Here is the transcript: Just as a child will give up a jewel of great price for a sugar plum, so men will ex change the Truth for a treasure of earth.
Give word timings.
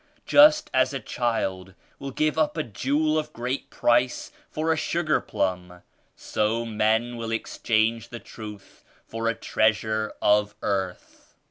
Just 0.25 0.71
as 0.73 0.95
a 0.95 0.99
child 0.99 1.75
will 1.99 2.09
give 2.09 2.35
up 2.35 2.57
a 2.57 2.63
jewel 2.63 3.19
of 3.19 3.31
great 3.33 3.69
price 3.69 4.31
for 4.49 4.73
a 4.73 4.75
sugar 4.75 5.21
plum, 5.21 5.83
so 6.15 6.65
men 6.65 7.17
will 7.17 7.31
ex 7.31 7.59
change 7.59 8.09
the 8.09 8.17
Truth 8.17 8.83
for 9.05 9.27
a 9.27 9.35
treasure 9.35 10.13
of 10.19 10.55
earth. 10.63 11.35